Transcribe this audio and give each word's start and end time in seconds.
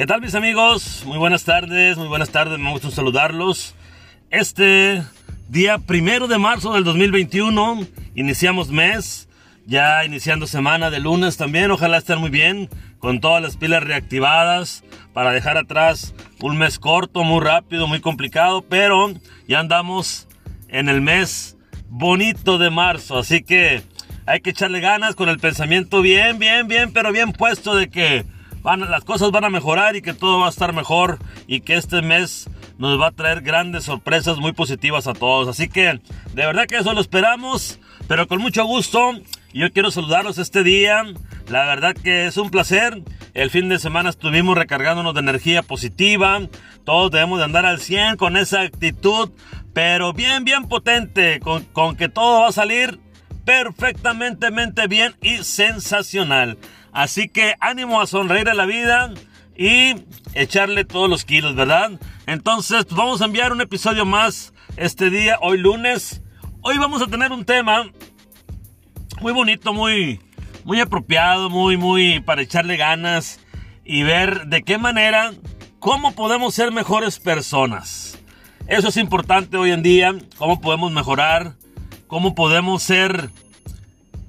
¿Qué 0.00 0.06
tal 0.06 0.22
mis 0.22 0.34
amigos? 0.34 1.02
Muy 1.04 1.18
buenas 1.18 1.44
tardes, 1.44 1.98
muy 1.98 2.08
buenas 2.08 2.30
tardes, 2.30 2.58
me 2.58 2.70
gusta 2.70 2.90
saludarlos. 2.90 3.74
Este 4.30 5.02
día 5.50 5.76
primero 5.76 6.26
de 6.26 6.38
marzo 6.38 6.72
del 6.72 6.84
2021, 6.84 7.86
iniciamos 8.14 8.70
mes, 8.70 9.28
ya 9.66 10.02
iniciando 10.06 10.46
semana 10.46 10.88
de 10.88 11.00
lunes 11.00 11.36
también, 11.36 11.70
ojalá 11.70 11.98
estén 11.98 12.18
muy 12.18 12.30
bien, 12.30 12.70
con 12.98 13.20
todas 13.20 13.42
las 13.42 13.58
pilas 13.58 13.82
reactivadas 13.82 14.84
para 15.12 15.32
dejar 15.32 15.58
atrás 15.58 16.14
un 16.40 16.56
mes 16.56 16.78
corto, 16.78 17.22
muy 17.22 17.44
rápido, 17.44 17.86
muy 17.86 18.00
complicado, 18.00 18.62
pero 18.62 19.12
ya 19.48 19.60
andamos 19.60 20.28
en 20.68 20.88
el 20.88 21.02
mes 21.02 21.58
bonito 21.90 22.56
de 22.56 22.70
marzo, 22.70 23.18
así 23.18 23.42
que 23.42 23.82
hay 24.24 24.40
que 24.40 24.48
echarle 24.48 24.80
ganas 24.80 25.14
con 25.14 25.28
el 25.28 25.38
pensamiento 25.38 26.00
bien, 26.00 26.38
bien, 26.38 26.68
bien, 26.68 26.90
pero 26.90 27.12
bien 27.12 27.32
puesto 27.32 27.74
de 27.74 27.90
que 27.90 28.24
las 28.62 29.04
cosas 29.04 29.30
van 29.30 29.44
a 29.44 29.50
mejorar 29.50 29.96
y 29.96 30.02
que 30.02 30.12
todo 30.12 30.40
va 30.40 30.46
a 30.46 30.50
estar 30.50 30.72
mejor 30.72 31.18
y 31.46 31.60
que 31.60 31.76
este 31.76 32.02
mes 32.02 32.48
nos 32.78 33.00
va 33.00 33.08
a 33.08 33.12
traer 33.12 33.42
grandes 33.42 33.84
sorpresas 33.84 34.38
muy 34.38 34.52
positivas 34.52 35.06
a 35.06 35.12
todos. 35.12 35.48
Así 35.48 35.68
que 35.68 36.00
de 36.34 36.46
verdad 36.46 36.66
que 36.66 36.76
eso 36.76 36.92
lo 36.92 37.00
esperamos, 37.00 37.78
pero 38.08 38.26
con 38.26 38.40
mucho 38.40 38.64
gusto. 38.64 39.12
Yo 39.52 39.72
quiero 39.72 39.90
saludarlos 39.90 40.38
este 40.38 40.62
día. 40.62 41.02
La 41.48 41.64
verdad 41.64 41.94
que 41.94 42.26
es 42.26 42.36
un 42.36 42.50
placer. 42.50 43.02
El 43.34 43.50
fin 43.50 43.68
de 43.68 43.78
semana 43.78 44.10
estuvimos 44.10 44.56
recargándonos 44.56 45.14
de 45.14 45.20
energía 45.20 45.62
positiva. 45.62 46.40
Todos 46.84 47.10
debemos 47.10 47.38
de 47.38 47.44
andar 47.44 47.66
al 47.66 47.80
100 47.80 48.16
con 48.16 48.36
esa 48.36 48.62
actitud, 48.62 49.30
pero 49.72 50.12
bien, 50.12 50.44
bien 50.44 50.68
potente, 50.68 51.40
con, 51.40 51.64
con 51.64 51.96
que 51.96 52.08
todo 52.08 52.42
va 52.42 52.48
a 52.48 52.52
salir 52.52 53.00
perfectamente 53.44 54.86
bien 54.86 55.14
y 55.20 55.38
sensacional. 55.38 56.56
Así 56.92 57.28
que 57.28 57.54
ánimo 57.60 58.00
a 58.00 58.06
sonreír 58.06 58.48
a 58.48 58.54
la 58.54 58.66
vida 58.66 59.12
y 59.56 59.94
echarle 60.34 60.84
todos 60.84 61.08
los 61.08 61.24
kilos, 61.24 61.54
¿verdad? 61.54 61.92
Entonces, 62.26 62.84
pues, 62.84 62.96
vamos 62.96 63.20
a 63.22 63.26
enviar 63.26 63.52
un 63.52 63.60
episodio 63.60 64.04
más 64.04 64.52
este 64.76 65.10
día, 65.10 65.38
hoy 65.40 65.58
lunes. 65.58 66.22
Hoy 66.62 66.78
vamos 66.78 67.02
a 67.02 67.06
tener 67.06 67.32
un 67.32 67.44
tema 67.44 67.90
muy 69.20 69.32
bonito, 69.32 69.72
muy, 69.72 70.20
muy 70.64 70.80
apropiado, 70.80 71.50
muy, 71.50 71.76
muy 71.76 72.20
para 72.20 72.42
echarle 72.42 72.76
ganas 72.76 73.40
y 73.84 74.02
ver 74.02 74.46
de 74.46 74.62
qué 74.62 74.78
manera, 74.78 75.32
cómo 75.78 76.12
podemos 76.12 76.54
ser 76.54 76.72
mejores 76.72 77.18
personas. 77.18 78.18
Eso 78.66 78.88
es 78.88 78.96
importante 78.96 79.56
hoy 79.56 79.72
en 79.72 79.82
día, 79.82 80.14
cómo 80.36 80.60
podemos 80.60 80.92
mejorar, 80.92 81.56
cómo 82.06 82.34
podemos 82.34 82.82
ser 82.82 83.30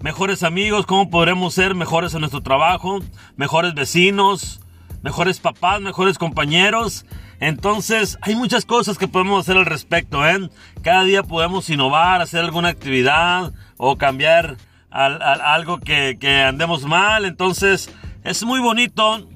mejores 0.02 0.44
amigos, 0.44 0.86
cómo 0.86 1.10
podremos 1.10 1.54
ser 1.54 1.76
mejores 1.76 2.14
en 2.14 2.22
nuestro 2.22 2.42
trabajo, 2.42 3.00
mejores 3.36 3.74
vecinos, 3.74 4.62
mejores 5.04 5.40
papás, 5.40 5.82
mejores 5.82 6.18
compañeros. 6.18 7.06
Entonces, 7.40 8.18
hay 8.22 8.36
muchas 8.36 8.66
cosas 8.66 8.98
que 8.98 9.08
podemos 9.08 9.42
hacer 9.42 9.58
al 9.58 9.66
respecto, 9.66 10.28
¿eh? 10.28 10.50
Cada 10.82 11.04
día 11.04 11.24
podemos 11.24 11.70
innovar, 11.70 12.22
hacer 12.22 12.42
alguna 12.42 12.70
actividad 12.70 13.54
o 13.78 13.98
cambiar 13.98 14.58
algo 14.90 15.80
que, 15.80 16.18
que 16.20 16.42
andemos 16.42 16.84
mal. 16.84 17.26
Entonces, 17.26 17.90
es 18.24 18.44
muy 18.44 18.60
bonito 18.60 19.28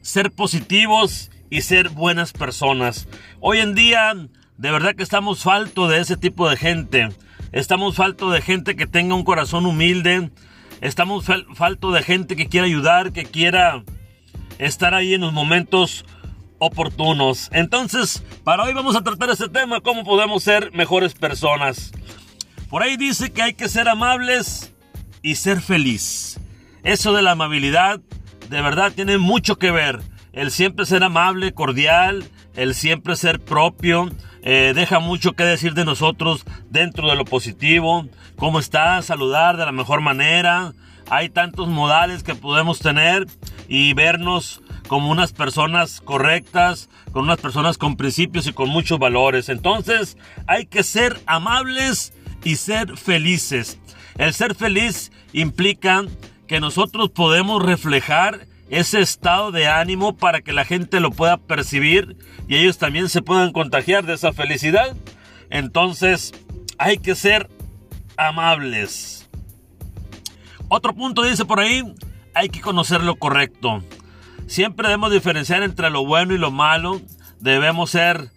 ser 0.00 0.32
positivos 0.32 1.30
y 1.50 1.60
ser 1.62 1.90
buenas 1.90 2.32
personas. 2.32 3.08
Hoy 3.40 3.58
en 3.58 3.74
día, 3.74 4.14
de 4.56 4.70
verdad 4.70 4.94
que 4.94 5.02
estamos 5.02 5.42
falto 5.42 5.86
de 5.86 6.00
ese 6.00 6.16
tipo 6.16 6.48
de 6.48 6.56
gente. 6.56 7.08
Estamos 7.52 7.96
falto 7.96 8.30
de 8.30 8.40
gente 8.40 8.76
que 8.76 8.86
tenga 8.86 9.14
un 9.14 9.24
corazón 9.24 9.66
humilde. 9.66 10.30
Estamos 10.80 11.26
falto 11.54 11.92
de 11.92 12.02
gente 12.02 12.34
que 12.34 12.48
quiera 12.48 12.66
ayudar, 12.66 13.12
que 13.12 13.24
quiera 13.24 13.84
estar 14.58 14.94
ahí 14.94 15.12
en 15.12 15.20
los 15.20 15.34
momentos 15.34 16.06
oportunos. 16.58 17.50
Entonces, 17.52 18.24
para 18.42 18.62
hoy 18.62 18.72
vamos 18.72 18.96
a 18.96 19.02
tratar 19.02 19.28
este 19.28 19.50
tema, 19.50 19.82
cómo 19.82 20.02
podemos 20.02 20.42
ser 20.42 20.72
mejores 20.72 21.12
personas. 21.12 21.92
Por 22.70 22.82
ahí 22.82 22.96
dice 22.96 23.32
que 23.32 23.42
hay 23.42 23.52
que 23.52 23.68
ser 23.68 23.86
amables 23.86 24.72
y 25.20 25.34
ser 25.34 25.60
feliz. 25.60 26.40
Eso 26.84 27.12
de 27.12 27.20
la 27.20 27.32
amabilidad, 27.32 28.00
de 28.48 28.62
verdad, 28.62 28.92
tiene 28.92 29.18
mucho 29.18 29.58
que 29.58 29.70
ver. 29.70 30.00
El 30.32 30.50
siempre 30.50 30.86
ser 30.86 31.04
amable, 31.04 31.52
cordial, 31.52 32.24
el 32.56 32.74
siempre 32.74 33.14
ser 33.16 33.40
propio, 33.40 34.08
eh, 34.42 34.72
deja 34.74 34.98
mucho 34.98 35.32
que 35.32 35.44
decir 35.44 35.74
de 35.74 35.84
nosotros 35.84 36.44
dentro 36.68 37.08
de 37.08 37.16
lo 37.16 37.24
positivo, 37.24 38.06
cómo 38.36 38.58
está, 38.58 39.00
saludar 39.02 39.56
de 39.56 39.64
la 39.64 39.72
mejor 39.72 40.00
manera. 40.00 40.72
Hay 41.10 41.28
tantos 41.28 41.68
modales 41.68 42.22
que 42.22 42.34
podemos 42.34 42.80
tener 42.80 43.26
y 43.68 43.94
vernos 43.94 44.62
como 44.88 45.10
unas 45.10 45.32
personas 45.32 46.00
correctas, 46.00 46.88
con 47.12 47.24
unas 47.24 47.40
personas 47.40 47.78
con 47.78 47.96
principios 47.96 48.46
y 48.46 48.52
con 48.52 48.68
muchos 48.68 48.98
valores. 48.98 49.48
Entonces 49.48 50.16
hay 50.46 50.66
que 50.66 50.82
ser 50.82 51.20
amables 51.26 52.12
y 52.44 52.56
ser 52.56 52.96
felices. 52.96 53.78
El 54.18 54.34
ser 54.34 54.54
feliz 54.54 55.12
implica 55.32 56.04
que 56.46 56.60
nosotros 56.60 57.10
podemos 57.10 57.62
reflejar 57.62 58.46
ese 58.72 59.02
estado 59.02 59.52
de 59.52 59.68
ánimo 59.68 60.16
para 60.16 60.40
que 60.40 60.54
la 60.54 60.64
gente 60.64 60.98
lo 60.98 61.10
pueda 61.10 61.36
percibir 61.36 62.16
y 62.48 62.56
ellos 62.56 62.78
también 62.78 63.10
se 63.10 63.20
puedan 63.20 63.52
contagiar 63.52 64.06
de 64.06 64.14
esa 64.14 64.32
felicidad. 64.32 64.96
Entonces 65.50 66.32
hay 66.78 66.96
que 66.96 67.14
ser 67.14 67.50
amables. 68.16 69.28
Otro 70.68 70.94
punto 70.94 71.22
dice 71.22 71.44
por 71.44 71.60
ahí, 71.60 71.84
hay 72.32 72.48
que 72.48 72.62
conocer 72.62 73.02
lo 73.02 73.16
correcto. 73.16 73.84
Siempre 74.46 74.88
debemos 74.88 75.12
diferenciar 75.12 75.62
entre 75.62 75.90
lo 75.90 76.06
bueno 76.06 76.34
y 76.34 76.38
lo 76.38 76.50
malo. 76.50 77.02
Debemos 77.40 77.90
ser, 77.90 78.30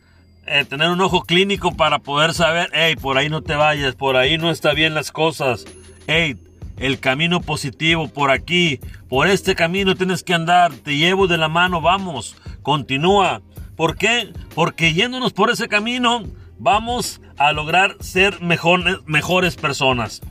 eh, 0.47 0.65
tener 0.65 0.89
un 0.89 0.99
ojo 0.99 1.23
clínico 1.23 1.77
para 1.77 1.99
poder 1.99 2.33
saber, 2.33 2.69
hey, 2.73 2.97
por 2.97 3.17
ahí 3.17 3.29
no 3.29 3.41
te 3.41 3.55
vayas, 3.55 3.95
por 3.95 4.17
ahí 4.17 4.37
no 4.37 4.51
está 4.51 4.73
bien 4.73 4.95
las 4.95 5.13
cosas. 5.13 5.63
Hey, 6.07 6.35
el 6.77 6.99
camino 6.99 7.41
positivo 7.41 8.07
por 8.07 8.31
aquí, 8.31 8.79
por 9.07 9.27
este 9.27 9.55
camino 9.55 9.95
tienes 9.95 10.23
que 10.23 10.33
andar, 10.33 10.73
te 10.73 10.97
llevo 10.97 11.27
de 11.27 11.37
la 11.37 11.47
mano, 11.47 11.81
vamos, 11.81 12.35
continúa. 12.61 13.41
¿Por 13.75 13.97
qué? 13.97 14.31
Porque 14.53 14.93
yéndonos 14.93 15.33
por 15.33 15.49
ese 15.49 15.67
camino 15.67 16.23
vamos 16.57 17.21
a 17.37 17.51
lograr 17.51 17.97
ser 17.99 18.41
mejores, 18.41 19.55
personas. 19.55 20.21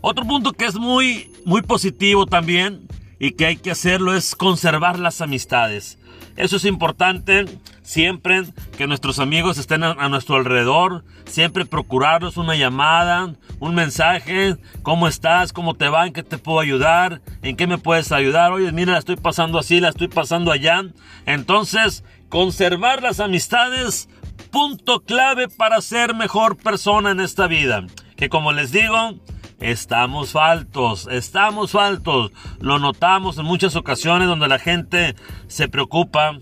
Otro 0.00 0.24
punto 0.24 0.52
que 0.52 0.64
es 0.64 0.76
muy, 0.76 1.30
muy 1.44 1.62
positivo 1.62 2.26
también 2.26 2.86
y 3.20 3.32
que 3.32 3.46
hay 3.46 3.56
que 3.56 3.70
hacerlo 3.70 4.14
es 4.14 4.34
conservar 4.34 4.98
las 4.98 5.20
amistades. 5.20 5.98
Eso 6.36 6.56
es 6.56 6.64
importante 6.64 7.44
siempre 7.82 8.44
que 8.78 8.86
nuestros 8.86 9.18
amigos 9.18 9.58
estén 9.58 9.84
a, 9.84 10.08
nuestro 10.08 10.36
alrededor, 10.36 11.04
siempre 11.26 11.66
procurarlos 11.66 12.38
una 12.38 12.56
llamada, 12.56 13.34
un 13.58 13.74
mensaje, 13.74 14.56
cómo 14.82 15.06
estás, 15.06 15.52
cómo 15.52 15.74
te 15.74 15.88
va, 15.88 16.06
en 16.06 16.14
qué 16.14 16.22
te 16.22 16.38
puedo 16.38 16.60
ayudar, 16.60 17.20
en 17.42 17.56
qué 17.56 17.66
me 17.66 17.78
puedes 17.78 18.10
ayudar, 18.10 18.52
oye, 18.52 18.72
mira, 18.72 18.92
la 18.92 18.98
estoy 18.98 19.16
pasando 19.16 19.58
así, 19.58 19.80
la 19.80 19.90
estoy 19.90 20.08
pasando 20.08 20.50
allá. 20.50 20.82
Entonces, 21.26 22.04
conservar 22.30 23.02
las 23.02 23.20
amistades, 23.20 24.08
punto 24.50 25.00
clave 25.00 25.48
para 25.48 25.82
ser 25.82 26.14
mejor 26.14 26.56
persona 26.56 27.10
en 27.10 27.20
esta 27.20 27.46
vida. 27.48 27.86
Que 28.16 28.30
como 28.30 28.52
les 28.52 28.72
digo, 28.72 29.14
Estamos 29.60 30.32
faltos, 30.32 31.06
estamos 31.10 31.72
faltos. 31.72 32.32
Lo 32.60 32.78
notamos 32.78 33.36
en 33.36 33.44
muchas 33.44 33.76
ocasiones 33.76 34.26
donde 34.26 34.48
la 34.48 34.58
gente 34.58 35.14
se 35.48 35.68
preocupa 35.68 36.38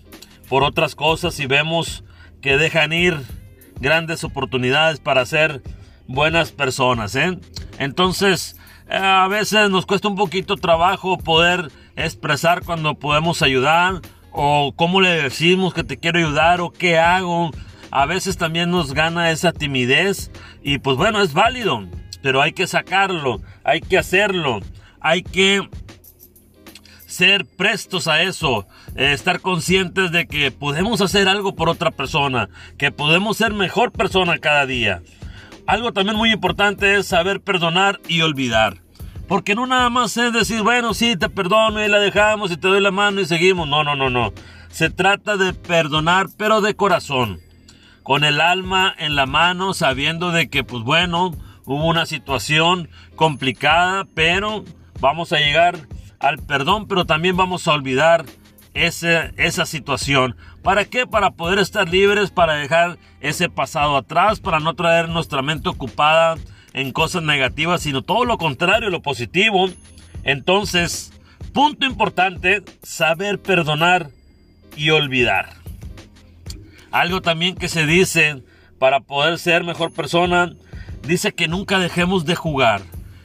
por 0.49 0.63
otras 0.63 0.95
cosas 0.95 1.41
y 1.41 1.47
vemos 1.47 2.05
que 2.41 2.57
dejan 2.57 2.93
ir 2.93 3.21
grandes 3.81 4.23
oportunidades 4.23 5.01
para 5.01 5.27
ser 5.27 5.63
buenas 6.07 6.53
personas. 6.53 7.17
¿eh? 7.17 7.41
Entonces, 7.81 8.57
eh, 8.89 8.97
a 8.97 9.27
veces 9.27 9.69
nos 9.69 9.85
cuesta 9.85 10.07
un 10.07 10.17
poquito 10.17 10.57
trabajo 10.57 11.19
poder 11.19 11.73
expresar 11.97 12.63
cuando 12.65 12.95
podemos 12.95 13.43
ayudar 13.43 14.01
o 14.31 14.73
cómo 14.77 15.01
le 15.01 15.25
decimos 15.25 15.75
que 15.75 15.83
te 15.83 15.99
quiero 15.99 16.21
ayudar 16.21 16.61
o 16.61 16.71
qué 16.71 16.99
hago. 16.99 17.51
A 17.91 18.07
veces 18.07 18.37
también 18.37 18.71
nos 18.71 18.93
gana 18.93 19.33
esa 19.33 19.51
timidez 19.51 20.31
y 20.63 20.79
pues 20.79 20.97
bueno, 20.97 21.21
es 21.21 21.33
válido 21.33 21.83
pero 22.23 22.43
hay 22.43 22.53
que 22.53 22.67
sacarlo, 22.67 23.41
hay 23.65 23.81
que 23.81 23.99
hacerlo, 23.99 24.61
hay 25.01 25.23
que 25.23 25.69
ser 27.07 27.47
prestos 27.47 28.07
a 28.07 28.23
eso, 28.23 28.67
eh, 28.95 29.13
estar 29.13 29.41
conscientes 29.41 30.13
de 30.13 30.27
que 30.27 30.51
podemos 30.51 31.01
hacer 31.01 31.29
algo 31.29 31.55
por 31.55 31.69
otra 31.69 31.91
persona, 31.91 32.49
que 32.77 32.93
podemos 32.93 33.37
ser 33.37 33.55
mejor 33.55 33.93
persona 33.93 34.39
cada 34.39 34.67
día. 34.67 35.03
Algo 35.67 35.93
también 35.93 36.17
muy 36.17 36.33
importante 36.33 36.97
es 36.97 37.07
saber 37.07 37.41
perdonar 37.41 38.01
y 38.09 38.23
olvidar. 38.23 38.79
Porque 39.29 39.55
no 39.55 39.67
nada 39.67 39.91
más 39.91 40.17
es 40.17 40.33
decir, 40.33 40.63
bueno, 40.63 40.95
sí, 40.95 41.15
te 41.17 41.29
perdono 41.29 41.85
y 41.85 41.89
la 41.89 41.99
dejamos 41.99 42.51
y 42.51 42.57
te 42.57 42.69
doy 42.69 42.81
la 42.81 42.91
mano 42.91 43.21
y 43.21 43.27
seguimos. 43.27 43.69
No, 43.69 43.85
no, 43.85 43.95
no, 43.95 44.09
no. 44.09 44.33
Se 44.71 44.89
trata 44.89 45.37
de 45.37 45.53
perdonar, 45.53 46.29
pero 46.39 46.63
de 46.63 46.75
corazón. 46.75 47.41
Con 48.03 48.25
el 48.25 48.41
alma 48.41 48.95
en 48.97 49.17
la 49.17 49.27
mano, 49.27 49.75
sabiendo 49.75 50.31
de 50.31 50.49
que, 50.49 50.65
pues 50.65 50.83
bueno, 50.83 51.33
hubo 51.73 51.87
una 51.87 52.07
situación 52.07 52.89
complicada, 53.17 54.07
pero 54.15 54.65
vamos 55.01 55.33
a 55.33 55.39
llegar 55.39 55.79
al 56.19 56.39
perdón, 56.39 56.89
pero 56.89 57.05
también 57.05 57.37
vamos 57.37 57.69
a 57.69 57.73
olvidar 57.73 58.25
esa 58.75 59.67
situación. 59.67 60.37
¿Para 60.63 60.85
qué? 60.85 61.07
Para 61.07 61.31
poder 61.31 61.59
estar 61.59 61.89
libres, 61.89 62.31
para 62.31 62.55
dejar 62.55 62.99
ese 63.21 63.49
pasado 63.49 63.97
atrás, 63.97 64.41
para 64.41 64.61
no 64.61 64.75
traer 64.75 65.09
nuestra 65.09 65.43
mente 65.43 65.69
ocupada 65.69 66.37
en 66.75 66.93
cosas 66.93 67.23
negativas, 67.23 67.83
sino 67.83 68.03
todo 68.03 68.25
lo 68.25 68.39
contrario, 68.39 68.91
lo 68.91 69.03
positivo. 69.03 69.69
Entonces, 70.23 71.13
punto 71.53 71.87
importante, 71.87 72.63
saber 72.83 73.41
perdonar 73.41 74.11
y 74.77 74.91
olvidar. 74.91 75.55
Algo 76.93 77.21
también 77.21 77.57
que 77.57 77.69
se 77.69 77.85
dice 77.85 78.43
para 78.79 79.01
poder 79.01 79.39
ser 79.39 79.65
mejor 79.65 79.93
persona, 79.93 80.53
dice 81.09 81.33
que 81.33 81.49
nunca 81.49 81.79
dejemos 81.79 82.27
de 82.27 82.37
jugar, 82.37 82.83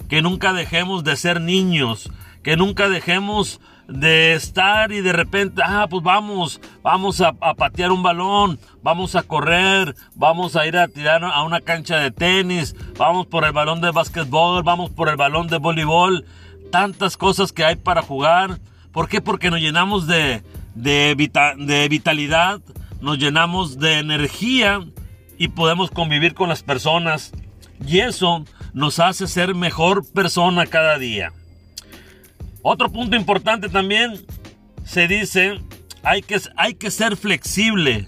que 0.07 0.21
nunca 0.21 0.53
dejemos 0.53 1.03
de 1.03 1.17
ser 1.17 1.41
niños, 1.41 2.09
que 2.41 2.55
nunca 2.55 2.87
dejemos 2.87 3.59
de 3.89 4.33
estar 4.33 4.93
y 4.93 5.01
de 5.01 5.11
repente, 5.11 5.61
ah, 5.65 5.85
pues 5.89 6.01
vamos, 6.01 6.61
vamos 6.81 7.19
a, 7.19 7.33
patear 7.33 7.91
un 7.91 8.01
balón, 8.01 8.57
vamos 8.81 9.17
a 9.17 9.23
correr, 9.23 9.95
vamos 10.15 10.55
a 10.55 10.65
ir 10.65 10.77
a 10.77 10.87
tirar 10.87 11.25
a 11.25 11.43
una 11.43 11.59
cancha 11.59 11.97
de 11.97 12.11
tenis, 12.11 12.73
vamos 12.97 13.27
por 13.27 13.43
el 13.43 13.51
balón 13.51 13.81
de 13.81 13.91
básquetbol, 13.91 14.63
vamos 14.63 14.89
por 14.89 15.09
el 15.09 15.17
balón 15.17 15.47
de 15.47 15.57
voleibol, 15.57 16.25
tantas 16.71 17.17
cosas 17.17 17.51
que 17.51 17.65
hay 17.65 17.75
para 17.75 18.01
jugar. 18.01 18.61
¿Por 18.93 19.09
qué? 19.09 19.19
Porque 19.19 19.51
nos 19.51 19.59
llenamos 19.59 20.07
de, 20.07 20.41
de, 20.73 21.15
de 21.57 21.87
vitalidad, 21.89 22.61
nos 23.01 23.17
llenamos 23.17 23.77
de 23.77 23.99
energía 23.99 24.79
y 25.37 25.49
podemos 25.49 25.91
convivir 25.91 26.33
con 26.33 26.47
las 26.47 26.63
personas. 26.63 27.33
Y 27.85 27.99
eso 27.99 28.45
nos 28.73 28.99
hace 28.99 29.27
ser 29.27 29.55
mejor 29.55 30.09
persona 30.11 30.65
cada 30.65 30.97
día. 30.97 31.31
Otro 32.61 32.91
punto 32.91 33.15
importante 33.15 33.69
también 33.69 34.25
se 34.85 35.07
dice, 35.07 35.59
hay 36.03 36.21
que, 36.21 36.39
hay 36.55 36.75
que 36.75 36.91
ser 36.91 37.17
flexible 37.17 38.07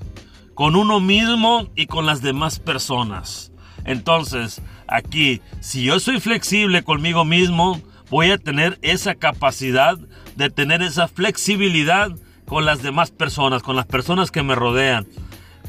con 0.53 0.75
uno 0.75 0.99
mismo 0.99 1.67
y 1.75 1.87
con 1.87 2.05
las 2.05 2.21
demás 2.21 2.59
personas. 2.59 3.51
Entonces, 3.83 4.61
aquí, 4.87 5.41
si 5.59 5.83
yo 5.83 5.99
soy 5.99 6.19
flexible 6.19 6.83
conmigo 6.83 7.25
mismo, 7.25 7.81
voy 8.09 8.31
a 8.31 8.37
tener 8.37 8.79
esa 8.81 9.15
capacidad 9.15 9.97
de 10.35 10.49
tener 10.49 10.81
esa 10.81 11.07
flexibilidad 11.07 12.11
con 12.45 12.65
las 12.65 12.81
demás 12.81 13.11
personas, 13.11 13.61
con 13.61 13.75
las 13.75 13.85
personas 13.85 14.31
que 14.31 14.43
me 14.43 14.55
rodean. 14.55 15.05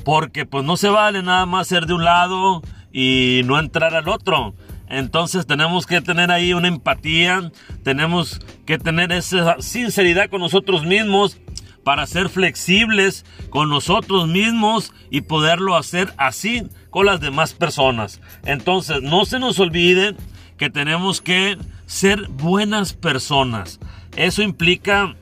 Porque 0.05 0.47
pues 0.47 0.65
no 0.65 0.77
se 0.77 0.89
vale 0.89 1.23
nada 1.23 1.47
más 1.47 1.67
ser 1.67 1.87
de 1.87 1.95
un 1.95 2.05
lado 2.05 2.63
y 2.99 3.43
no 3.45 3.59
entrar 3.59 3.95
al 3.95 4.09
otro. 4.09 4.55
Entonces 4.89 5.47
tenemos 5.47 5.87
que 5.87 6.01
tener 6.01 6.31
ahí 6.31 6.55
una 6.55 6.69
empatía, 6.69 7.53
tenemos 7.83 8.41
que 8.65 8.79
tener 8.79 9.13
esa 9.13 9.61
sinceridad 9.61 10.31
con 10.31 10.41
nosotros 10.41 10.87
mismos 10.87 11.37
para 11.85 12.07
ser 12.07 12.31
flexibles 12.31 13.27
con 13.51 13.69
nosotros 13.69 14.29
mismos 14.29 14.95
y 15.11 15.21
poderlo 15.21 15.77
hacer 15.77 16.15
así 16.17 16.63
con 16.89 17.05
las 17.05 17.21
demás 17.21 17.53
personas. 17.53 18.23
Entonces 18.47 19.03
no 19.03 19.27
se 19.27 19.41
nos 19.41 19.61
olvide 19.61 20.17
que 20.57 20.71
tenemos 20.71 21.21
que 21.21 21.59
ser 21.85 22.29
buenas 22.29 22.95
personas. 22.95 23.79
Eso 24.17 24.43
implica 24.43 25.17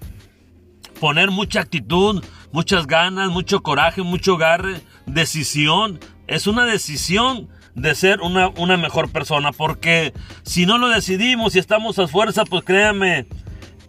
poner 1.00 1.32
mucha 1.32 1.58
actitud, 1.58 2.24
muchas 2.52 2.86
ganas, 2.86 3.30
mucho 3.30 3.64
coraje, 3.64 4.02
mucho 4.02 4.36
garre, 4.36 4.80
decisión. 5.06 5.98
Es 6.28 6.46
una 6.46 6.66
decisión 6.66 7.48
de 7.74 7.94
ser 7.94 8.20
una, 8.20 8.48
una 8.48 8.76
mejor 8.76 9.10
persona. 9.10 9.52
Porque 9.52 10.12
si 10.42 10.66
no 10.66 10.78
lo 10.78 10.88
decidimos 10.88 11.54
y 11.54 11.58
estamos 11.58 11.98
a 11.98 12.08
fuerza, 12.08 12.44
pues 12.44 12.64
créanme 12.64 13.26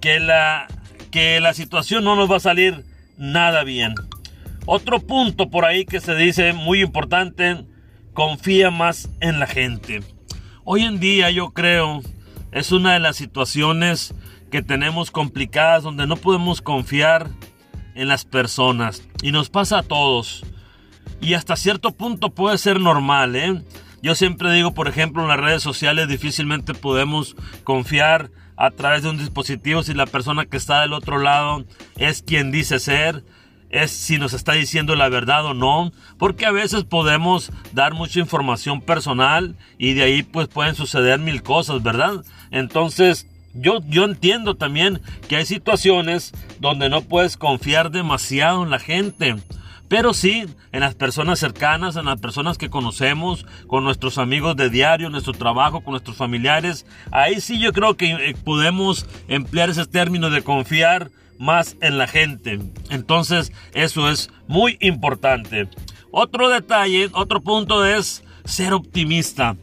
que 0.01 0.19
la, 0.19 0.67
que 1.11 1.39
la 1.39 1.53
situación 1.53 2.03
no 2.03 2.15
nos 2.15 2.29
va 2.31 2.37
a 2.37 2.41
salir 2.41 2.83
nada 3.17 3.63
bien. 3.63 3.95
Otro 4.65 4.99
punto 4.99 5.49
por 5.49 5.65
ahí 5.65 5.85
que 5.85 5.99
se 5.99 6.15
dice 6.15 6.53
muy 6.53 6.81
importante, 6.81 7.65
confía 8.13 8.71
más 8.71 9.09
en 9.19 9.39
la 9.39 9.47
gente. 9.47 10.01
Hoy 10.63 10.83
en 10.83 10.99
día 10.99 11.29
yo 11.29 11.51
creo 11.51 12.01
es 12.51 12.71
una 12.71 12.93
de 12.93 12.99
las 12.99 13.17
situaciones 13.17 14.15
que 14.49 14.61
tenemos 14.61 15.11
complicadas 15.11 15.83
donde 15.83 16.07
no 16.07 16.15
podemos 16.15 16.61
confiar 16.61 17.29
en 17.95 18.07
las 18.07 18.25
personas 18.25 19.03
y 19.21 19.31
nos 19.31 19.49
pasa 19.49 19.79
a 19.79 19.83
todos 19.83 20.45
y 21.21 21.33
hasta 21.33 21.56
cierto 21.56 21.91
punto 21.91 22.29
puede 22.29 22.57
ser 22.57 22.79
normal, 22.79 23.35
¿eh? 23.35 23.62
Yo 24.01 24.13
siempre 24.13 24.51
digo, 24.53 24.73
por 24.73 24.88
ejemplo, 24.88 25.23
en 25.23 25.29
las 25.29 25.39
redes 25.39 25.63
sociales 25.63 26.07
difícilmente 26.07 26.73
podemos 26.73 27.35
confiar 27.63 28.29
a 28.57 28.71
través 28.71 29.03
de 29.03 29.09
un 29.09 29.17
dispositivo 29.17 29.83
si 29.83 29.94
la 29.94 30.06
persona 30.06 30.45
que 30.45 30.57
está 30.57 30.81
del 30.81 30.94
otro 30.94 31.17
lado 31.17 31.65
es 31.97 32.21
quien 32.21 32.51
dice 32.51 32.79
ser, 32.79 33.23
es 33.69 33.91
si 33.91 34.17
nos 34.17 34.33
está 34.33 34.53
diciendo 34.53 34.95
la 34.95 35.09
verdad 35.09 35.45
o 35.45 35.53
no, 35.53 35.91
porque 36.17 36.45
a 36.45 36.51
veces 36.51 36.83
podemos 36.83 37.51
dar 37.73 37.94
mucha 37.94 38.19
información 38.19 38.81
personal 38.81 39.56
y 39.77 39.94
de 39.94 40.03
ahí 40.03 40.23
pues 40.23 40.47
pueden 40.47 40.75
suceder 40.75 41.19
mil 41.19 41.44
cosas, 41.44 41.83
¿verdad? 41.83 42.23
Entonces, 42.51 43.27
yo, 43.53 43.79
yo 43.88 44.03
entiendo 44.03 44.56
también 44.56 45.01
que 45.27 45.38
hay 45.38 45.45
situaciones 45.45 46.31
donde 46.59 46.89
no 46.89 47.01
puedes 47.01 47.38
confiar 47.38 47.89
demasiado 47.91 48.63
en 48.63 48.69
la 48.69 48.79
gente. 48.79 49.35
Pero 49.87 50.13
sí, 50.13 50.45
en 50.71 50.79
las 50.79 50.95
personas 50.95 51.39
cercanas, 51.39 51.95
en 51.95 52.05
las 52.05 52.19
personas 52.19 52.57
que 52.57 52.69
conocemos, 52.69 53.45
con 53.67 53.83
nuestros 53.83 54.17
amigos 54.17 54.55
de 54.55 54.69
diario, 54.69 55.09
nuestro 55.09 55.33
trabajo, 55.33 55.81
con 55.81 55.91
nuestros 55.91 56.17
familiares, 56.17 56.85
ahí 57.11 57.39
sí 57.39 57.59
yo 57.59 57.71
creo 57.71 57.95
que 57.95 58.11
eh, 58.11 58.35
podemos 58.43 59.05
emplear 59.27 59.69
ese 59.69 59.85
término 59.85 60.29
de 60.29 60.41
confiar 60.41 61.11
más 61.37 61.77
en 61.81 61.97
la 61.97 62.07
gente. 62.07 62.59
Entonces, 62.89 63.51
eso 63.73 64.09
es 64.09 64.31
muy 64.47 64.77
importante. 64.81 65.69
Otro 66.11 66.49
detalle, 66.49 67.09
otro 67.13 67.41
punto 67.41 67.85
es 67.85 68.23
ser 68.43 68.73
optimista. 68.73 69.55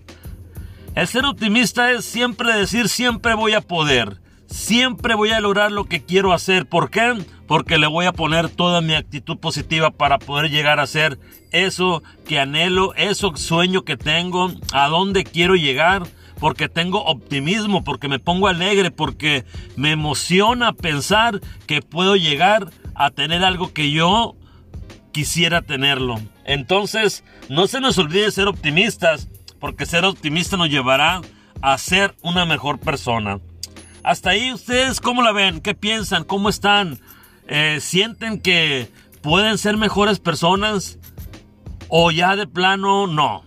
El 0.94 1.08
ser 1.08 1.24
optimista 1.24 1.90
es 1.90 2.04
siempre 2.04 2.52
decir 2.52 2.88
siempre 2.88 3.34
voy 3.34 3.54
a 3.54 3.60
poder. 3.60 4.21
Siempre 4.52 5.14
voy 5.14 5.30
a 5.30 5.40
lograr 5.40 5.72
lo 5.72 5.86
que 5.86 6.04
quiero 6.04 6.34
hacer. 6.34 6.66
¿Por 6.66 6.90
qué? 6.90 7.24
Porque 7.46 7.78
le 7.78 7.86
voy 7.86 8.04
a 8.04 8.12
poner 8.12 8.50
toda 8.50 8.82
mi 8.82 8.92
actitud 8.92 9.38
positiva 9.38 9.90
para 9.90 10.18
poder 10.18 10.50
llegar 10.50 10.78
a 10.78 10.86
ser 10.86 11.18
eso 11.52 12.02
que 12.26 12.38
anhelo, 12.38 12.92
eso 12.94 13.34
sueño 13.34 13.86
que 13.86 13.96
tengo, 13.96 14.52
a 14.74 14.88
dónde 14.88 15.24
quiero 15.24 15.54
llegar. 15.54 16.02
Porque 16.38 16.68
tengo 16.68 17.02
optimismo, 17.02 17.82
porque 17.82 18.08
me 18.08 18.18
pongo 18.18 18.46
alegre, 18.46 18.90
porque 18.90 19.46
me 19.76 19.92
emociona 19.92 20.74
pensar 20.74 21.40
que 21.66 21.80
puedo 21.80 22.16
llegar 22.16 22.70
a 22.94 23.10
tener 23.10 23.44
algo 23.44 23.72
que 23.72 23.90
yo 23.90 24.36
quisiera 25.12 25.62
tenerlo. 25.62 26.20
Entonces, 26.44 27.24
no 27.48 27.68
se 27.68 27.80
nos 27.80 27.96
olvide 27.96 28.30
ser 28.30 28.48
optimistas, 28.48 29.28
porque 29.60 29.86
ser 29.86 30.04
optimista 30.04 30.58
nos 30.58 30.68
llevará 30.68 31.22
a 31.62 31.78
ser 31.78 32.14
una 32.20 32.44
mejor 32.44 32.80
persona. 32.80 33.38
Hasta 34.04 34.30
ahí 34.30 34.52
ustedes 34.52 35.00
cómo 35.00 35.22
la 35.22 35.32
ven, 35.32 35.60
qué 35.60 35.74
piensan, 35.74 36.24
cómo 36.24 36.48
están, 36.48 36.98
eh, 37.46 37.78
sienten 37.80 38.40
que 38.40 38.90
pueden 39.20 39.58
ser 39.58 39.76
mejores 39.76 40.18
personas 40.18 40.98
o 41.88 42.10
ya 42.10 42.34
de 42.34 42.46
plano 42.46 43.06
no. 43.06 43.44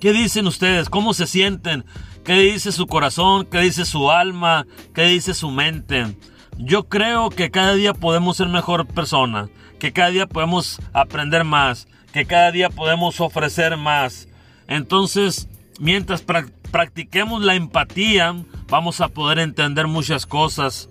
¿Qué 0.00 0.12
dicen 0.12 0.46
ustedes? 0.46 0.90
¿Cómo 0.90 1.14
se 1.14 1.26
sienten? 1.26 1.84
¿Qué 2.24 2.34
dice 2.34 2.72
su 2.72 2.86
corazón? 2.86 3.46
¿Qué 3.46 3.60
dice 3.60 3.86
su 3.86 4.10
alma? 4.10 4.66
¿Qué 4.94 5.04
dice 5.04 5.32
su 5.32 5.50
mente? 5.50 6.14
Yo 6.58 6.88
creo 6.88 7.30
que 7.30 7.50
cada 7.50 7.74
día 7.74 7.94
podemos 7.94 8.36
ser 8.36 8.48
mejor 8.48 8.86
persona, 8.86 9.48
que 9.78 9.92
cada 9.92 10.10
día 10.10 10.26
podemos 10.26 10.80
aprender 10.92 11.44
más, 11.44 11.88
que 12.12 12.26
cada 12.26 12.52
día 12.52 12.68
podemos 12.68 13.20
ofrecer 13.20 13.76
más. 13.76 14.28
Entonces, 14.66 15.48
mientras 15.80 16.22
practiquemos 16.70 17.42
la 17.42 17.54
empatía, 17.54 18.34
vamos 18.68 19.00
a 19.00 19.08
poder 19.08 19.38
entender 19.38 19.86
muchas 19.86 20.26
cosas. 20.26 20.88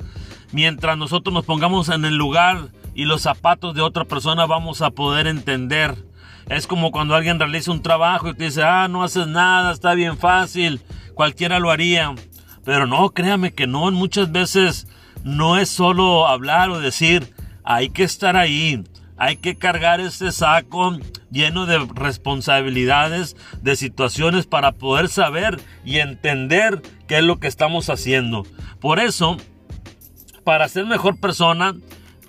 Mientras 0.52 0.98
nosotros 0.98 1.34
nos 1.34 1.46
pongamos 1.46 1.90
en 1.90 2.06
el 2.06 2.16
lugar 2.16 2.70
y 2.94 3.06
los 3.06 3.22
zapatos 3.22 3.76
de 3.76 3.82
otra 3.82 4.06
persona, 4.06 4.46
vamos 4.46 4.82
a 4.82 4.92
poder 4.92 5.28
entender. 5.28 5.96
Es 6.50 6.66
como 6.66 6.92
cuando 6.92 7.16
alguien 7.16 7.40
realiza 7.40 7.72
un 7.72 7.82
trabajo 7.82 8.30
y 8.30 8.34
te 8.34 8.46
dice, 8.46 8.64
ah, 8.64 8.88
no 8.88 9.04
haces 9.04 9.28
nada, 9.28 9.72
está 9.72 9.94
bien 9.94 10.18
fácil, 10.18 10.82
cualquiera 11.14 11.60
lo 11.60 11.72
haría. 11.72 12.16
Pero 12.64 12.88
no, 12.88 13.10
créame 13.10 13.54
que 13.54 13.68
no, 13.68 13.92
muchas 13.92 14.32
veces 14.32 14.88
no 15.24 15.58
es 15.58 15.70
solo 15.70 16.28
hablar 16.28 16.70
o 16.70 16.80
decir, 16.80 17.34
hay 17.64 17.90
que 17.90 18.04
estar 18.04 18.38
ahí, 18.38 18.84
hay 19.18 19.38
que 19.38 19.56
cargar 19.56 20.00
ese 20.00 20.32
saco 20.32 20.98
lleno 21.32 21.66
de 21.66 21.80
responsabilidades, 21.94 23.36
de 23.62 23.76
situaciones 23.76 24.46
para 24.46 24.74
poder 24.74 25.10
saber 25.10 25.60
y 25.84 25.98
entender 25.98 26.82
qué 27.08 27.18
es 27.18 27.24
lo 27.24 27.40
que 27.40 27.48
estamos 27.48 27.90
haciendo. 27.90 28.46
Por 28.80 29.00
eso, 29.00 29.38
para 30.44 30.68
ser 30.68 30.86
mejor 30.86 31.20
persona, 31.20 31.76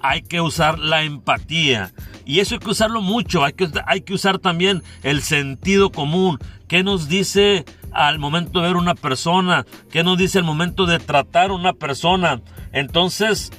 hay 0.01 0.23
que 0.23 0.41
usar 0.41 0.79
la 0.79 1.03
empatía. 1.03 1.93
Y 2.25 2.41
eso 2.41 2.55
hay 2.55 2.61
que 2.61 2.71
usarlo 2.71 3.01
mucho. 3.01 3.45
Hay 3.45 3.53
que, 3.53 3.69
hay 3.87 4.01
que 4.03 4.15
usar 4.15 4.39
también 4.39 4.83
el 5.03 5.23
sentido 5.23 5.91
común. 5.91 6.39
¿Qué 6.69 6.83
nos 6.83 7.09
dice 7.09 7.65
al 7.93 8.19
momento 8.19 8.61
de 8.61 8.67
ver 8.67 8.77
una 8.77 8.95
persona? 8.95 9.65
¿Qué 9.91 10.03
nos 10.03 10.19
dice 10.19 10.39
al 10.39 10.45
momento 10.45 10.87
de 10.87 10.99
tratar 10.99 11.51
a 11.51 11.55
una 11.55 11.73
persona? 11.73 12.43
Entonces, 12.73 13.51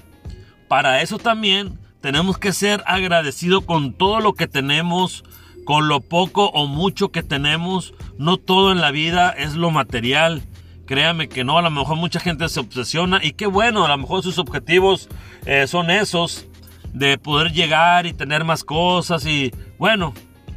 para 0.67 1.01
eso 1.01 1.17
también 1.17 1.79
tenemos 2.01 2.37
que 2.37 2.53
ser 2.53 2.83
agradecidos 2.85 3.65
con 3.65 3.93
todo 3.93 4.19
lo 4.21 4.33
que 4.33 4.47
tenemos, 4.47 5.23
con 5.65 5.87
lo 5.87 5.99
poco 5.99 6.49
o 6.49 6.67
mucho 6.67 7.11
que 7.11 7.23
tenemos. 7.23 7.93
No 8.17 8.37
todo 8.37 8.71
en 8.71 8.81
la 8.81 8.91
vida 8.91 9.31
es 9.31 9.55
lo 9.55 9.71
material. 9.71 10.43
Créame 10.85 11.29
que 11.29 11.43
no, 11.43 11.57
a 11.57 11.61
lo 11.61 11.69
mejor 11.69 11.97
mucha 11.97 12.19
gente 12.19 12.49
se 12.49 12.59
obsesiona 12.59 13.19
y 13.23 13.33
qué 13.33 13.45
bueno, 13.45 13.85
a 13.85 13.89
lo 13.89 13.97
mejor 13.97 14.23
sus 14.23 14.39
objetivos 14.39 15.07
eh, 15.45 15.67
son 15.67 15.91
esos 15.91 16.47
de 16.93 17.19
poder 17.19 17.51
llegar 17.51 18.07
y 18.07 18.13
tener 18.13 18.43
más 18.43 18.63
cosas 18.63 19.23
y 19.27 19.53
bueno, 19.77 20.15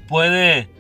puede, 0.09 0.71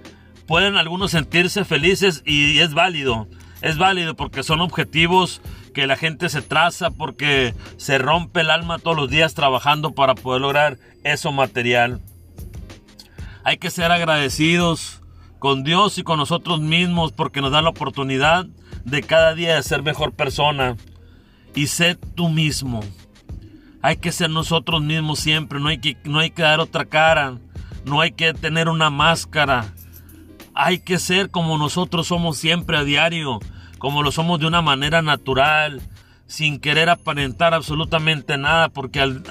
pueden 0.47 0.77
algunos 0.77 1.11
sentirse 1.11 1.67
felices 1.67 2.23
y 2.25 2.61
es 2.61 2.73
válido, 2.73 3.29
es 3.61 3.77
válido 3.77 4.17
porque 4.17 4.43
son 4.43 4.63
objetivos 4.63 5.43
que 5.73 5.87
la 5.87 5.97
gente 5.97 6.29
se 6.29 6.43
traza 6.43 6.91
porque 6.91 7.55
se 7.77 7.99
rompe 7.99 8.41
el 8.41 8.51
alma 8.51 8.79
todos 8.79 8.97
los 8.97 9.11
días 9.11 9.35
trabajando 9.35 9.93
para 9.93 10.15
poder 10.15 10.43
lograr 10.43 10.79
eso 11.05 11.33
material. 11.33 12.01
Hay 13.45 13.57
que 13.57 13.71
ser 13.71 13.91
agradecidos 13.91 15.03
con 15.39 15.65
Dios 15.65 15.99
y 15.99 16.05
con 16.05 16.19
nosotros 16.19 16.61
mismos 16.61 17.13
porque 17.13 17.41
nos 17.41 17.51
da 17.51 17.63
la 17.63 17.71
oportunidad 17.71 18.47
de 18.85 19.03
cada 19.03 19.35
día 19.35 19.57
de 19.57 19.63
ser 19.63 19.83
mejor 19.83 20.13
persona. 20.13 20.77
Y 21.55 21.67
sé 21.67 21.97
tú 22.15 22.29
mismo. 22.29 22.81
Hay 23.83 23.97
que 23.97 24.13
ser 24.13 24.31
nosotros 24.31 24.81
mismos 24.83 25.19
siempre, 25.19 25.59
no 25.59 25.69
hay 25.69 25.79
que, 25.79 25.97
no 26.05 26.21
hay 26.21 26.31
que 26.31 26.43
dar 26.43 26.61
otra 26.61 26.85
cara, 26.85 27.39
no 27.85 28.01
hay 28.01 28.13
que 28.13 28.33
tener 28.33 28.69
una 28.69 28.91
máscara. 28.91 29.75
Hay 30.55 30.79
que 30.79 30.99
ser 30.99 31.31
como 31.31 31.59
nosotros 31.59 32.07
somos 32.07 32.37
siempre 32.37 32.77
a 32.77 32.85
diario, 32.85 33.41
como 33.83 34.05
lo 34.05 34.13
somos 34.13 34.39
de 34.39 34.47
una 34.47 34.63
manera 34.63 35.03
natural, 35.03 35.83
sin 36.29 36.61
querer 36.61 36.89
aparentar 36.89 37.53
absolutamente 37.53 38.39
nada, 38.39 38.69
porque 38.69 39.01
al, 39.01 39.25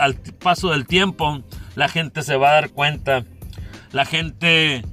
paso 0.43 0.71
del 0.71 0.85
tiempo 0.85 1.41
la 1.75 1.87
gente 1.87 2.21
se 2.21 2.35
va 2.35 2.49
a 2.49 2.53
dar 2.55 2.69
cuenta. 2.71 3.23
La 3.93 4.03
gente 4.03 4.83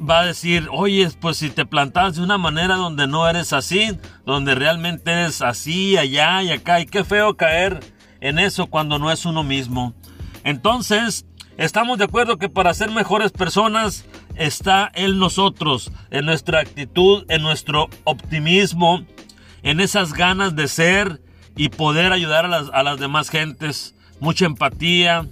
va 0.00 0.20
a 0.20 0.24
decir, 0.24 0.66
oye, 0.72 1.10
pues 1.20 1.36
si 1.36 1.50
te 1.50 1.66
plantas 1.66 2.16
de 2.16 2.22
una 2.22 2.38
manera 2.38 2.76
donde 2.76 3.06
no 3.06 3.28
eres 3.28 3.52
así, 3.52 3.98
donde 4.24 4.54
realmente 4.54 5.12
eres 5.12 5.42
así, 5.42 5.98
allá 5.98 6.42
y 6.42 6.50
acá, 6.50 6.80
y 6.80 6.86
qué 6.86 7.04
feo 7.04 7.36
caer 7.36 7.80
en 8.22 8.38
eso 8.38 8.68
cuando 8.68 8.98
no 8.98 9.12
es 9.12 9.26
uno 9.26 9.42
mismo. 9.42 9.92
Entonces, 10.42 11.26
estamos 11.58 11.98
de 11.98 12.04
acuerdo 12.04 12.38
que 12.38 12.48
para 12.48 12.72
ser 12.72 12.90
mejores 12.90 13.32
personas 13.32 14.06
está 14.36 14.90
en 14.94 15.18
nosotros, 15.18 15.92
en 16.10 16.24
nuestra 16.24 16.60
actitud, 16.60 17.26
en 17.28 17.42
nuestro 17.42 17.90
optimismo, 18.04 19.04
en 19.62 19.80
esas 19.80 20.14
ganas 20.14 20.56
de 20.56 20.68
ser 20.68 21.20
y 21.56 21.68
poder 21.68 22.12
ayudar 22.12 22.46
a 22.46 22.48
las, 22.48 22.70
a 22.72 22.82
las 22.82 22.98
demás 22.98 23.28
gentes, 23.28 23.94
mucha 24.20 24.46
empatía, 24.46 25.26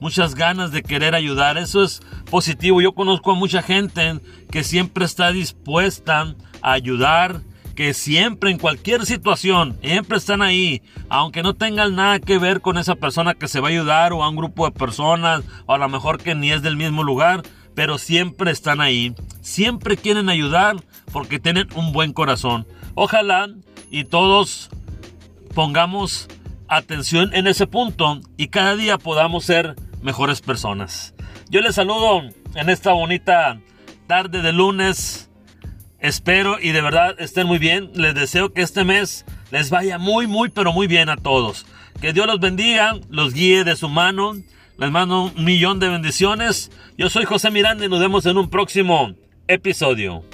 muchas 0.00 0.34
ganas 0.34 0.72
de 0.72 0.82
querer 0.82 1.14
ayudar. 1.14 1.58
Eso 1.58 1.82
es 1.82 2.00
positivo. 2.30 2.80
Yo 2.80 2.92
conozco 2.92 3.32
a 3.32 3.34
mucha 3.34 3.62
gente 3.62 4.20
que 4.50 4.64
siempre 4.64 5.04
está 5.04 5.32
dispuesta 5.32 6.34
a 6.62 6.72
ayudar, 6.72 7.42
que 7.74 7.94
siempre 7.94 8.50
en 8.50 8.58
cualquier 8.58 9.06
situación, 9.06 9.78
siempre 9.82 10.18
están 10.18 10.42
ahí, 10.42 10.82
aunque 11.08 11.42
no 11.42 11.54
tengan 11.54 11.96
nada 11.96 12.18
que 12.20 12.38
ver 12.38 12.60
con 12.60 12.78
esa 12.78 12.94
persona 12.94 13.34
que 13.34 13.48
se 13.48 13.60
va 13.60 13.68
a 13.68 13.70
ayudar 13.70 14.12
o 14.12 14.22
a 14.22 14.28
un 14.28 14.36
grupo 14.36 14.66
de 14.66 14.72
personas, 14.72 15.42
o 15.66 15.74
a 15.74 15.78
lo 15.78 15.88
mejor 15.88 16.18
que 16.18 16.34
ni 16.34 16.52
es 16.52 16.62
del 16.62 16.76
mismo 16.76 17.02
lugar, 17.02 17.42
pero 17.74 17.98
siempre 17.98 18.50
están 18.50 18.80
ahí, 18.80 19.14
siempre 19.40 19.96
quieren 19.96 20.28
ayudar 20.28 20.76
porque 21.12 21.38
tienen 21.38 21.68
un 21.74 21.92
buen 21.92 22.12
corazón. 22.12 22.66
Ojalá 22.94 23.48
y 23.90 24.04
todos 24.04 24.70
pongamos 25.54 26.28
atención 26.68 27.34
en 27.34 27.46
ese 27.46 27.66
punto 27.66 28.20
y 28.36 28.48
cada 28.48 28.76
día 28.76 28.98
podamos 28.98 29.44
ser 29.44 29.76
mejores 30.02 30.40
personas. 30.40 31.14
Yo 31.50 31.60
les 31.60 31.74
saludo 31.74 32.22
en 32.54 32.70
esta 32.70 32.92
bonita 32.92 33.60
tarde 34.06 34.42
de 34.42 34.52
lunes. 34.52 35.30
Espero 36.02 36.58
y 36.60 36.72
de 36.72 36.80
verdad 36.80 37.14
estén 37.20 37.46
muy 37.46 37.58
bien. 37.58 37.92
Les 37.94 38.12
deseo 38.12 38.52
que 38.52 38.60
este 38.60 38.82
mes 38.82 39.24
les 39.52 39.70
vaya 39.70 39.98
muy, 39.98 40.26
muy, 40.26 40.48
pero 40.48 40.72
muy 40.72 40.88
bien 40.88 41.08
a 41.08 41.16
todos. 41.16 41.64
Que 42.00 42.12
Dios 42.12 42.26
los 42.26 42.40
bendiga, 42.40 42.98
los 43.08 43.32
guíe 43.32 43.62
de 43.62 43.76
su 43.76 43.88
mano. 43.88 44.34
Les 44.78 44.90
mando 44.90 45.26
un 45.26 45.44
millón 45.44 45.78
de 45.78 45.88
bendiciones. 45.88 46.72
Yo 46.98 47.08
soy 47.08 47.24
José 47.24 47.52
Miranda 47.52 47.84
y 47.84 47.88
nos 47.88 48.00
vemos 48.00 48.26
en 48.26 48.36
un 48.36 48.50
próximo 48.50 49.14
episodio. 49.46 50.24